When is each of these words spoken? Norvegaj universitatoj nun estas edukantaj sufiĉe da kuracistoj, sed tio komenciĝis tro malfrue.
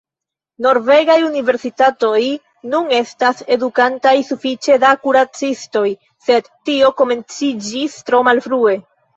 Norvegaj 0.65 1.17
universitatoj 1.25 2.21
nun 2.71 2.89
estas 3.01 3.43
edukantaj 3.57 4.15
sufiĉe 4.31 4.79
da 4.85 4.95
kuracistoj, 5.05 5.85
sed 6.31 6.51
tio 6.71 6.91
komenciĝis 7.03 8.01
tro 8.11 8.25
malfrue. 8.31 8.77